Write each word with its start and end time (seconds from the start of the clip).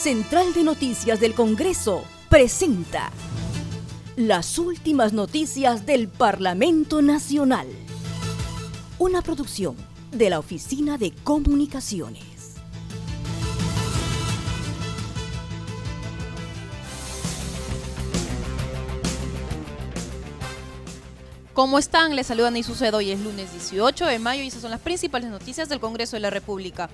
Central 0.00 0.54
de 0.54 0.64
Noticias 0.64 1.20
del 1.20 1.34
Congreso 1.34 2.04
presenta 2.30 3.10
las 4.16 4.56
últimas 4.56 5.12
noticias 5.12 5.84
del 5.84 6.08
Parlamento 6.08 7.02
Nacional. 7.02 7.66
Una 8.98 9.20
producción 9.20 9.76
de 10.10 10.30
la 10.30 10.38
Oficina 10.38 10.96
de 10.96 11.12
Comunicaciones. 11.12 12.54
¿Cómo 21.52 21.78
están? 21.78 22.16
Les 22.16 22.26
saludan 22.26 22.56
y 22.56 22.62
sucede 22.62 22.96
hoy 22.96 23.10
es 23.10 23.20
lunes 23.20 23.52
18 23.52 24.06
de 24.06 24.18
mayo 24.18 24.42
y 24.42 24.46
esas 24.46 24.62
son 24.62 24.70
las 24.70 24.80
principales 24.80 25.28
noticias 25.28 25.68
del 25.68 25.78
Congreso 25.78 26.16
de 26.16 26.20
la 26.20 26.30
República. 26.30 26.88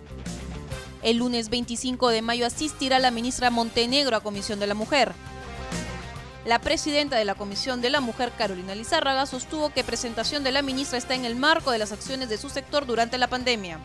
El 1.06 1.18
lunes 1.18 1.50
25 1.50 2.08
de 2.08 2.20
mayo 2.20 2.46
asistirá 2.46 2.98
la 2.98 3.12
ministra 3.12 3.48
Montenegro 3.50 4.16
a 4.16 4.24
Comisión 4.24 4.58
de 4.58 4.66
la 4.66 4.74
Mujer. 4.74 5.12
La 6.44 6.58
presidenta 6.58 7.14
de 7.14 7.24
la 7.24 7.36
Comisión 7.36 7.80
de 7.80 7.90
la 7.90 8.00
Mujer, 8.00 8.32
Carolina 8.36 8.74
Lizárraga, 8.74 9.24
sostuvo 9.26 9.70
que 9.70 9.84
presentación 9.84 10.42
de 10.42 10.50
la 10.50 10.62
ministra 10.62 10.98
está 10.98 11.14
en 11.14 11.24
el 11.24 11.36
marco 11.36 11.70
de 11.70 11.78
las 11.78 11.92
acciones 11.92 12.28
de 12.28 12.38
su 12.38 12.48
sector 12.48 12.86
durante 12.86 13.18
la 13.18 13.28
pandemia 13.28 13.78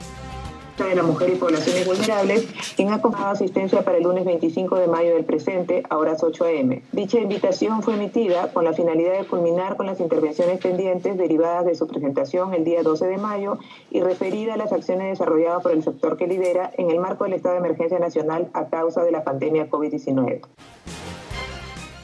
de 0.86 0.96
la 0.96 1.04
Mujer 1.04 1.30
y 1.30 1.36
Poblaciones 1.36 1.86
Vulnerables, 1.86 2.48
quien 2.76 2.92
ha 2.92 3.02
comprado 3.02 3.32
asistencia 3.32 3.84
para 3.84 3.98
el 3.98 4.04
lunes 4.04 4.26
25 4.26 4.78
de 4.78 4.88
mayo 4.88 5.14
del 5.14 5.26
presente, 5.26 5.84
a 5.90 5.98
horas 5.98 6.24
8 6.24 6.44
a.m. 6.46 6.82
Dicha 6.92 7.20
invitación 7.20 7.84
fue 7.84 7.96
emitida 7.96 8.52
con 8.54 8.64
la 8.64 8.74
finalidad 8.74 9.18
de 9.18 9.26
culminar 9.26 9.78
con 9.78 9.86
las 9.86 10.00
intervenciones 10.00 10.60
pendientes 10.60 11.18
derivadas 11.18 11.66
de 11.66 11.76
su 11.76 11.88
presentación 11.88 12.54
el 12.54 12.64
día 12.64 12.84
12 12.84 13.06
de 13.08 13.18
mayo 13.18 13.60
y 13.90 14.02
referida 14.02 14.56
a 14.56 14.58
las 14.58 14.72
acciones 14.72 15.10
desarrolladas 15.10 15.62
por 15.64 15.72
el 15.72 15.84
sector 15.84 16.18
que 16.18 16.28
lidera 16.28 16.72
en 16.78 16.90
el 16.90 17.00
marco 17.00 17.24
del 17.24 17.34
estado 17.34 17.56
de 17.56 17.60
emergencia 17.60 18.00
nacional 18.00 18.50
a 18.54 18.68
causa 18.68 19.04
de 19.04 19.12
la 19.12 19.24
pandemia 19.24 19.70
COVID-19. 19.70 20.42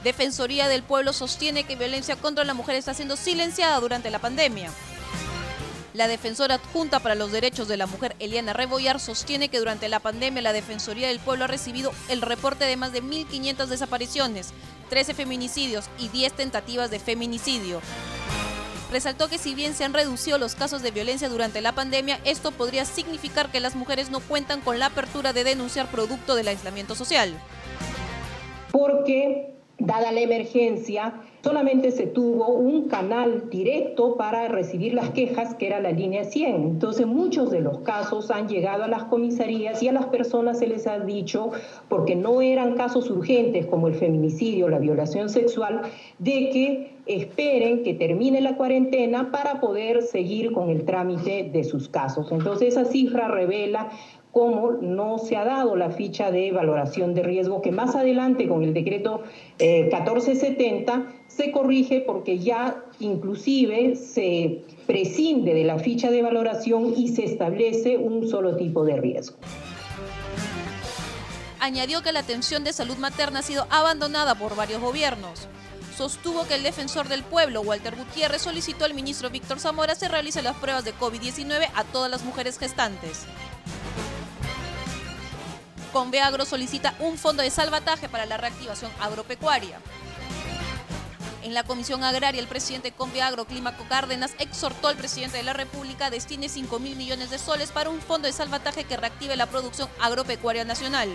Defensoría 0.04 0.68
del 0.68 0.84
Pueblo 0.84 1.12
sostiene 1.12 1.66
que 1.66 1.76
violencia 1.76 2.16
contra 2.16 2.44
la 2.44 2.54
mujer 2.54 2.76
está 2.76 2.94
siendo 2.94 3.18
silenciada 3.18 3.80
durante 3.80 4.10
la 4.10 4.20
pandemia. 4.20 4.72
La 5.98 6.08
defensora 6.08 6.54
adjunta 6.54 7.00
para 7.00 7.16
los 7.16 7.32
derechos 7.32 7.68
de 7.68 7.76
la 7.76 7.88
mujer, 7.88 8.16
Eliana 8.20 8.54
Rebollar, 8.54 9.00
sostiene 9.00 9.50
que 9.50 9.58
durante 9.58 9.90
la 9.90 10.00
pandemia 10.00 10.44
la 10.44 10.54
Defensoría 10.54 11.08
del 11.08 11.20
Pueblo 11.20 11.46
ha 11.46 11.48
recibido 11.48 11.92
el 12.08 12.22
reporte 12.22 12.66
de 12.66 12.78
más 12.78 12.92
de 12.92 13.02
1.500 13.02 13.66
desapariciones, 13.66 14.54
13 14.92 15.16
feminicidios 15.16 15.90
y 15.98 16.10
10 16.10 16.34
tentativas 16.34 16.92
de 16.92 17.00
feminicidio. 17.00 17.82
Resaltó 18.92 19.28
que 19.28 19.40
si 19.40 19.56
bien 19.56 19.74
se 19.74 19.86
han 19.86 19.96
reducido 19.96 20.38
los 20.38 20.54
casos 20.54 20.84
de 20.84 20.92
violencia 20.92 21.30
durante 21.30 21.62
la 21.62 21.72
pandemia, 21.72 22.20
esto 22.26 22.52
podría 22.52 22.86
significar 22.86 23.50
que 23.50 23.60
las 23.60 23.74
mujeres 23.74 24.12
no 24.12 24.20
cuentan 24.20 24.62
con 24.62 24.78
la 24.78 24.86
apertura 24.86 25.34
de 25.34 25.46
denunciar 25.46 25.90
producto 25.90 26.36
del 26.36 26.50
aislamiento 26.50 26.94
social. 26.94 27.34
Porque, 28.72 29.57
dada 29.80 30.12
la 30.12 30.22
emergencia, 30.22 31.22
solamente 31.44 31.92
se 31.92 32.08
tuvo 32.08 32.48
un 32.50 32.88
canal 32.88 33.50
directo 33.50 34.18
para 34.18 34.48
recibir 34.48 34.94
las 34.94 35.12
quejas, 35.12 35.54
que 35.56 35.68
era 35.68 35.80
la 35.80 35.92
línea 35.92 36.24
100. 36.24 36.64
Entonces 36.64 37.06
muchos 37.06 37.52
de 37.52 37.62
los 37.62 37.80
casos 37.80 38.32
han 38.32 38.48
llegado 38.48 38.84
a 38.84 38.88
las 38.88 39.04
comisarías 39.06 39.82
y 39.84 39.88
a 39.88 39.94
las 39.94 40.08
personas 40.08 40.60
se 40.60 40.68
les 40.68 40.88
ha 40.88 41.00
dicho, 41.00 41.52
porque 41.90 42.16
no 42.16 42.42
eran 42.42 42.76
casos 42.76 43.10
urgentes 43.10 43.68
como 43.68 43.88
el 43.88 43.94
feminicidio, 43.94 44.68
la 44.68 44.80
violación 44.80 45.30
sexual, 45.30 45.84
de 46.18 46.50
que 46.50 46.98
esperen 47.06 47.84
que 47.84 47.94
termine 47.94 48.42
la 48.42 48.58
cuarentena 48.58 49.32
para 49.32 49.62
poder 49.62 50.02
seguir 50.02 50.52
con 50.52 50.70
el 50.70 50.84
trámite 50.84 51.50
de 51.52 51.64
sus 51.64 51.88
casos. 51.88 52.32
Entonces 52.32 52.70
esa 52.70 52.86
cifra 52.86 53.28
revela 53.28 53.90
cómo 54.32 54.74
no 54.82 55.18
se 55.18 55.36
ha 55.36 55.46
dado 55.46 55.76
la 55.76 55.90
ficha 55.90 56.32
de 56.32 56.52
valoración 56.52 57.14
de 57.14 57.24
riesgo, 57.24 57.62
que 57.62 57.72
más 57.72 57.96
adelante 57.96 58.48
con 58.48 58.64
el 58.64 58.74
decreto 58.74 59.24
1470 59.60 60.94
eh, 60.94 61.18
se 61.28 61.52
corrige 61.52 62.02
porque 62.02 62.40
ya 62.40 62.84
inclusive 63.00 63.96
se 63.96 64.62
prescinde 64.86 65.54
de 65.54 65.64
la 65.64 65.80
ficha 65.80 66.12
de 66.12 66.22
valoración 66.22 66.94
y 66.96 67.10
se 67.10 67.26
establece 67.26 67.98
un 67.98 68.28
solo 68.28 68.56
tipo 68.56 68.86
de 68.86 68.98
riesgo. 68.98 69.38
Añadió 71.60 72.04
que 72.04 72.12
la 72.12 72.20
atención 72.20 72.64
de 72.64 72.72
salud 72.72 72.98
materna 72.98 73.40
ha 73.40 73.44
sido 73.44 73.66
abandonada 73.70 74.36
por 74.36 74.56
varios 74.56 74.80
gobiernos 74.80 75.48
sostuvo 75.98 76.48
que 76.48 76.54
el 76.54 76.64
defensor 76.64 77.08
del 77.08 77.24
pueblo, 77.24 77.62
Walter 77.62 77.96
Gutiérrez, 77.96 78.44
solicitó 78.44 78.86
al 78.86 78.94
ministro 78.94 79.32
Víctor 79.32 79.60
Zamora 79.60 79.96
se 79.96 80.08
realice 80.08 80.44
las 80.44 80.56
pruebas 80.58 80.86
de 80.86 80.94
COVID-19 80.94 81.70
a 81.74 81.84
todas 81.86 82.12
las 82.12 82.24
mujeres 82.24 82.60
gestantes. 82.60 83.26
Conveagro 85.98 86.46
solicita 86.46 86.94
un 87.00 87.18
fondo 87.18 87.42
de 87.42 87.50
salvataje 87.50 88.08
para 88.08 88.28
la 88.28 88.38
reactivación 88.38 88.92
agropecuaria. 89.00 89.80
En 91.42 91.56
la 91.56 91.64
Comisión 91.64 92.04
Agraria, 92.04 92.40
el 92.40 92.48
presidente 92.48 92.92
Conveagro, 92.92 93.46
Clímaco 93.46 93.84
Cárdenas, 93.90 94.36
exhortó 94.38 94.90
al 94.90 94.96
presidente 94.96 95.38
de 95.38 95.44
la 95.44 95.54
República 95.54 96.12
destine 96.12 96.50
5 96.50 96.78
mil 96.78 96.96
millones 96.98 97.32
de 97.32 97.40
soles 97.40 97.72
para 97.72 97.90
un 97.90 98.00
fondo 98.00 98.28
de 98.28 98.34
salvataje 98.34 98.84
que 98.84 98.96
reactive 98.96 99.36
la 99.36 99.48
producción 99.48 99.90
agropecuaria 100.00 100.66
nacional. 100.66 101.10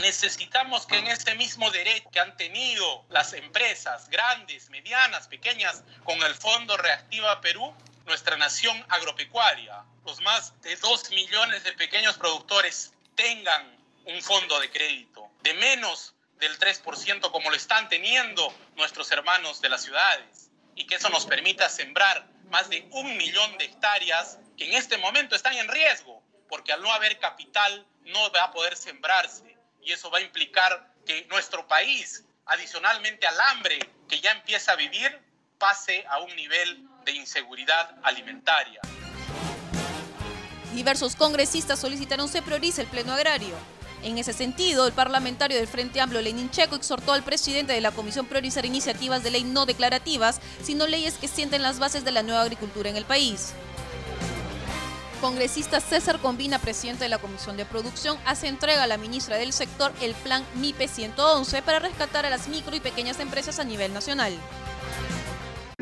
Necesitamos 0.00 0.84
que 0.84 0.98
en 0.98 1.06
este 1.06 1.36
mismo 1.36 1.70
derecho 1.70 2.10
que 2.10 2.18
han 2.18 2.36
tenido 2.36 3.04
las 3.10 3.32
empresas 3.32 4.08
grandes, 4.08 4.70
medianas, 4.70 5.28
pequeñas, 5.28 5.84
con 6.02 6.20
el 6.24 6.34
Fondo 6.34 6.76
Reactiva 6.76 7.40
Perú, 7.40 7.72
nuestra 8.06 8.36
nación 8.36 8.84
agropecuaria, 8.88 9.84
los 10.04 10.20
más 10.22 10.52
de 10.62 10.74
2 10.74 11.10
millones 11.10 11.62
de 11.62 11.72
pequeños 11.74 12.18
productores 12.18 12.92
tengan 13.14 13.76
un 14.04 14.20
fondo 14.22 14.58
de 14.60 14.70
crédito 14.70 15.30
de 15.42 15.54
menos 15.54 16.14
del 16.38 16.58
3% 16.58 17.30
como 17.30 17.50
lo 17.50 17.56
están 17.56 17.88
teniendo 17.88 18.52
nuestros 18.76 19.10
hermanos 19.12 19.60
de 19.60 19.68
las 19.68 19.82
ciudades 19.82 20.50
y 20.74 20.86
que 20.86 20.96
eso 20.96 21.08
nos 21.08 21.26
permita 21.26 21.68
sembrar 21.68 22.26
más 22.50 22.68
de 22.68 22.86
un 22.90 23.16
millón 23.16 23.56
de 23.58 23.66
hectáreas 23.66 24.38
que 24.56 24.66
en 24.66 24.74
este 24.74 24.98
momento 24.98 25.36
están 25.36 25.54
en 25.54 25.68
riesgo 25.68 26.22
porque 26.48 26.72
al 26.72 26.82
no 26.82 26.92
haber 26.92 27.18
capital 27.18 27.86
no 28.04 28.30
va 28.32 28.44
a 28.44 28.50
poder 28.50 28.76
sembrarse 28.76 29.56
y 29.82 29.92
eso 29.92 30.10
va 30.10 30.18
a 30.18 30.22
implicar 30.22 30.92
que 31.06 31.24
nuestro 31.26 31.66
país, 31.66 32.24
adicionalmente 32.46 33.26
al 33.26 33.40
hambre 33.40 33.78
que 34.08 34.20
ya 34.20 34.32
empieza 34.32 34.72
a 34.72 34.76
vivir, 34.76 35.18
pase 35.58 36.04
a 36.08 36.18
un 36.20 36.34
nivel 36.36 36.86
de 37.04 37.12
inseguridad 37.12 37.96
alimentaria. 38.02 38.80
Diversos 40.74 41.16
congresistas 41.16 41.78
solicitaron 41.78 42.28
se 42.28 42.40
priorice 42.40 42.80
el 42.80 42.86
pleno 42.86 43.12
agrario. 43.12 43.54
En 44.02 44.18
ese 44.18 44.32
sentido, 44.32 44.86
el 44.86 44.92
parlamentario 44.92 45.58
del 45.58 45.68
Frente 45.68 46.00
Amplio, 46.00 46.22
Lenin 46.22 46.50
Checo, 46.50 46.74
exhortó 46.74 47.12
al 47.12 47.22
presidente 47.22 47.72
de 47.72 47.80
la 47.80 47.92
Comisión 47.92 48.26
priorizar 48.26 48.64
iniciativas 48.64 49.22
de 49.22 49.30
ley 49.30 49.44
no 49.44 49.66
declarativas, 49.66 50.40
sino 50.62 50.86
leyes 50.86 51.14
que 51.14 51.28
sienten 51.28 51.62
las 51.62 51.78
bases 51.78 52.04
de 52.04 52.10
la 52.10 52.22
nueva 52.22 52.42
agricultura 52.42 52.90
en 52.90 52.96
el 52.96 53.04
país. 53.04 53.52
Congresista 55.20 55.78
César 55.78 56.18
Combina, 56.18 56.58
presidente 56.58 57.04
de 57.04 57.10
la 57.10 57.18
Comisión 57.18 57.56
de 57.56 57.64
Producción, 57.64 58.18
hace 58.24 58.48
entrega 58.48 58.82
a 58.82 58.88
la 58.88 58.96
ministra 58.96 59.36
del 59.36 59.52
sector 59.52 59.92
el 60.00 60.14
plan 60.14 60.44
MIPE 60.56 60.88
111 60.88 61.62
para 61.62 61.78
rescatar 61.78 62.26
a 62.26 62.30
las 62.30 62.48
micro 62.48 62.74
y 62.74 62.80
pequeñas 62.80 63.20
empresas 63.20 63.60
a 63.60 63.64
nivel 63.64 63.92
nacional. 63.92 64.32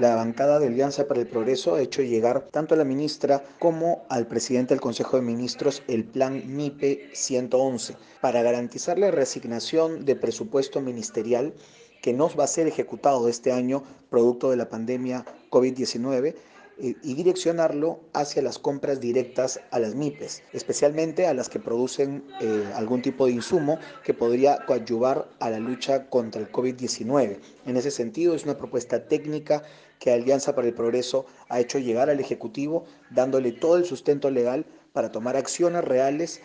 La 0.00 0.15
bancada 0.15 0.59
de 0.59 0.69
Alianza 0.69 1.06
para 1.06 1.21
el 1.21 1.27
Progreso 1.27 1.75
ha 1.75 1.83
hecho 1.83 2.00
llegar 2.00 2.47
tanto 2.50 2.72
a 2.72 2.78
la 2.78 2.84
ministra 2.84 3.44
como 3.59 4.06
al 4.09 4.27
presidente 4.27 4.72
del 4.72 4.81
Consejo 4.81 5.19
de 5.19 5.22
Ministros 5.22 5.83
el 5.88 6.05
plan 6.05 6.43
MIPE 6.47 7.11
111 7.12 7.97
para 8.22 8.41
garantizar 8.41 8.99
la 8.99 9.11
reasignación 9.11 10.06
de 10.06 10.16
presupuesto 10.16 10.81
ministerial 10.81 11.53
que 12.00 12.15
no 12.15 12.34
va 12.34 12.44
a 12.44 12.47
ser 12.47 12.66
ejecutado 12.66 13.28
este 13.28 13.53
año 13.53 13.83
producto 14.09 14.49
de 14.49 14.56
la 14.56 14.71
pandemia 14.71 15.27
COVID-19 15.50 16.35
eh, 16.82 16.97
y 17.02 17.12
direccionarlo 17.12 18.00
hacia 18.14 18.41
las 18.41 18.58
compras 18.58 19.00
directas 19.00 19.61
a 19.70 19.79
las 19.81 19.94
MIPES, 19.94 20.44
especialmente 20.55 21.26
a 21.26 21.35
las 21.35 21.50
que 21.50 21.61
producen 21.61 22.25
eh, 22.41 22.64
algún 22.75 23.02
tipo 23.02 23.26
de 23.26 23.32
insumo 23.32 23.79
que 24.02 24.14
podría 24.14 24.64
coadyuvar 24.64 25.29
a 25.41 25.50
la 25.50 25.58
lucha 25.58 26.08
contra 26.08 26.41
el 26.41 26.50
COVID-19. 26.50 27.38
En 27.67 27.76
ese 27.76 27.91
sentido, 27.91 28.35
es 28.35 28.44
una 28.44 28.56
propuesta 28.56 29.06
técnica 29.06 29.62
que 30.00 30.11
Alianza 30.11 30.56
para 30.56 30.67
el 30.67 30.75
Progreso 30.75 31.26
ha 31.49 31.61
hecho 31.61 31.79
llegar 31.79 32.11
al 32.11 32.19
Ejecutivo, 32.19 32.87
dándole 33.11 33.52
todo 33.52 33.76
el 33.76 33.85
sustento 33.85 34.31
legal 34.31 34.67
para 34.93 35.12
tomar 35.12 35.37
acciones 35.37 35.85
reales 35.85 36.41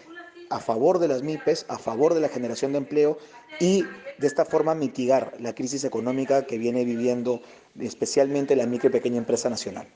a 0.51 0.59
favor 0.59 0.99
de 0.99 1.07
las 1.07 1.23
MIPES, 1.23 1.65
a 1.69 1.79
favor 1.79 2.13
de 2.13 2.19
la 2.19 2.29
generación 2.29 2.73
de 2.73 2.77
empleo 2.77 3.17
y 3.59 3.83
de 4.19 4.27
esta 4.27 4.45
forma 4.45 4.75
mitigar 4.75 5.33
la 5.39 5.55
crisis 5.55 5.83
económica 5.85 6.45
que 6.45 6.59
viene 6.59 6.85
viviendo 6.85 7.41
especialmente 7.79 8.55
la 8.55 8.67
micro 8.67 8.89
y 8.89 8.91
pequeña 8.91 9.17
empresa 9.17 9.49
nacional. 9.49 9.87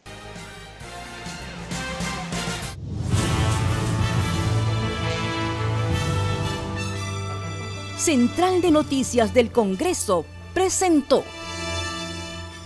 Central 7.97 8.61
de 8.61 8.71
Noticias 8.71 9.33
del 9.33 9.51
Congreso 9.51 10.25
presentó 10.53 11.23